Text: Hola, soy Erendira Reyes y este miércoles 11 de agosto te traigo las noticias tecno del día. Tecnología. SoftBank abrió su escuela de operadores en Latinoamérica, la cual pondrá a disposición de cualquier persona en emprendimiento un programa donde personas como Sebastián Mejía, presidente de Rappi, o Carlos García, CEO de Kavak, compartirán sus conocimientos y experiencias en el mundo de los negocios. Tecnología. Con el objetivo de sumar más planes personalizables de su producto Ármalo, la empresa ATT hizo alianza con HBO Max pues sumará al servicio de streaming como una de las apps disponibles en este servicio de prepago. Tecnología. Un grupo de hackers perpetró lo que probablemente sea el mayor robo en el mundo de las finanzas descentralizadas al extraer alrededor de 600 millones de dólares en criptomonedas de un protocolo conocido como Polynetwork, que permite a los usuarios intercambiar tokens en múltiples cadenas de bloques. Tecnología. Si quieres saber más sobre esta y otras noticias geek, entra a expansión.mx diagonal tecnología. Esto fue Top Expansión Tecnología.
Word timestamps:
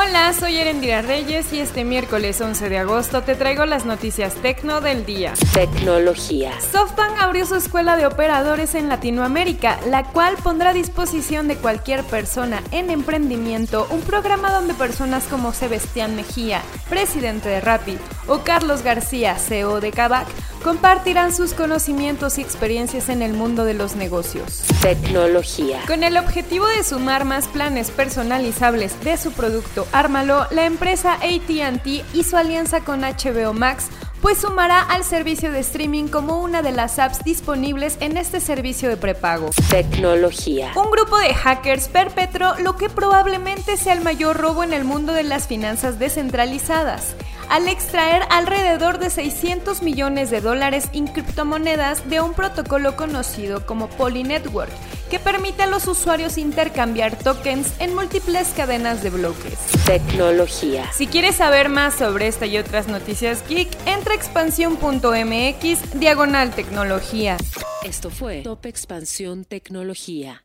Hola, 0.00 0.32
soy 0.32 0.56
Erendira 0.58 1.02
Reyes 1.02 1.52
y 1.52 1.58
este 1.58 1.82
miércoles 1.82 2.40
11 2.40 2.68
de 2.68 2.78
agosto 2.78 3.22
te 3.24 3.34
traigo 3.34 3.66
las 3.66 3.84
noticias 3.84 4.32
tecno 4.36 4.80
del 4.80 5.04
día. 5.04 5.32
Tecnología. 5.52 6.52
SoftBank 6.60 7.20
abrió 7.20 7.44
su 7.44 7.56
escuela 7.56 7.96
de 7.96 8.06
operadores 8.06 8.76
en 8.76 8.88
Latinoamérica, 8.88 9.80
la 9.88 10.04
cual 10.04 10.36
pondrá 10.36 10.70
a 10.70 10.72
disposición 10.72 11.48
de 11.48 11.56
cualquier 11.56 12.04
persona 12.04 12.62
en 12.70 12.90
emprendimiento 12.90 13.88
un 13.90 14.00
programa 14.02 14.52
donde 14.52 14.72
personas 14.72 15.24
como 15.24 15.52
Sebastián 15.52 16.14
Mejía, 16.14 16.62
presidente 16.88 17.48
de 17.48 17.60
Rappi, 17.60 17.98
o 18.28 18.44
Carlos 18.44 18.82
García, 18.82 19.34
CEO 19.34 19.80
de 19.80 19.90
Kavak, 19.90 20.28
compartirán 20.68 21.32
sus 21.32 21.54
conocimientos 21.54 22.36
y 22.36 22.42
experiencias 22.42 23.08
en 23.08 23.22
el 23.22 23.32
mundo 23.32 23.64
de 23.64 23.72
los 23.72 23.96
negocios. 23.96 24.64
Tecnología. 24.82 25.80
Con 25.86 26.04
el 26.04 26.18
objetivo 26.18 26.66
de 26.66 26.84
sumar 26.84 27.24
más 27.24 27.48
planes 27.48 27.90
personalizables 27.90 29.02
de 29.02 29.16
su 29.16 29.32
producto 29.32 29.86
Ármalo, 29.92 30.46
la 30.50 30.66
empresa 30.66 31.14
ATT 31.14 32.04
hizo 32.12 32.36
alianza 32.36 32.80
con 32.80 33.00
HBO 33.00 33.54
Max 33.54 33.86
pues 34.20 34.38
sumará 34.38 34.82
al 34.82 35.04
servicio 35.04 35.52
de 35.52 35.60
streaming 35.60 36.08
como 36.08 36.42
una 36.42 36.60
de 36.60 36.72
las 36.72 36.98
apps 36.98 37.22
disponibles 37.24 37.96
en 38.00 38.16
este 38.16 38.40
servicio 38.40 38.88
de 38.88 38.96
prepago. 38.96 39.50
Tecnología. 39.70 40.72
Un 40.74 40.90
grupo 40.90 41.16
de 41.18 41.34
hackers 41.34 41.88
perpetró 41.88 42.58
lo 42.58 42.76
que 42.76 42.90
probablemente 42.90 43.76
sea 43.76 43.92
el 43.92 44.02
mayor 44.02 44.36
robo 44.36 44.64
en 44.64 44.72
el 44.72 44.84
mundo 44.84 45.12
de 45.12 45.22
las 45.22 45.46
finanzas 45.46 45.98
descentralizadas 45.98 47.14
al 47.48 47.68
extraer 47.68 48.22
alrededor 48.30 48.98
de 48.98 49.10
600 49.10 49.82
millones 49.82 50.30
de 50.30 50.40
dólares 50.40 50.88
en 50.92 51.06
criptomonedas 51.06 52.08
de 52.08 52.20
un 52.20 52.34
protocolo 52.34 52.96
conocido 52.96 53.64
como 53.66 53.88
Polynetwork, 53.88 54.72
que 55.10 55.18
permite 55.18 55.62
a 55.62 55.66
los 55.66 55.86
usuarios 55.86 56.38
intercambiar 56.38 57.16
tokens 57.16 57.72
en 57.80 57.94
múltiples 57.94 58.48
cadenas 58.56 59.02
de 59.02 59.10
bloques. 59.10 59.58
Tecnología. 59.86 60.90
Si 60.92 61.06
quieres 61.06 61.36
saber 61.36 61.68
más 61.68 61.94
sobre 61.94 62.28
esta 62.28 62.46
y 62.46 62.58
otras 62.58 62.88
noticias 62.88 63.42
geek, 63.48 63.68
entra 63.86 64.12
a 64.12 64.16
expansión.mx 64.16 65.98
diagonal 65.98 66.50
tecnología. 66.50 67.36
Esto 67.84 68.10
fue 68.10 68.42
Top 68.42 68.66
Expansión 68.66 69.44
Tecnología. 69.44 70.44